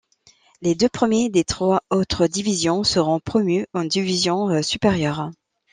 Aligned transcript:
Les 0.63 0.73
deux 0.73 0.89
premiers 0.89 1.29
des 1.29 1.43
trois 1.43 1.83
autres 1.91 2.25
divisions 2.25 2.83
seront 2.83 3.19
promus 3.19 3.67
en 3.75 3.83
division 3.85 4.63
supérieure. 4.63 5.29